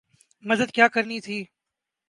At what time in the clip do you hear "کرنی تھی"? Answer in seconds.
0.87-1.39